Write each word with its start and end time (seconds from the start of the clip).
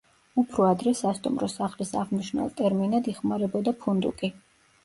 უფრო 0.43 0.63
ადრე 0.67 0.93
სასტუმრო 0.99 1.49
სახლის 1.57 1.93
აღმნიშვნელ 2.05 2.49
ტერმინად 2.63 3.11
იხმარებოდა 3.15 3.79
ფუნდუკი. 3.85 4.33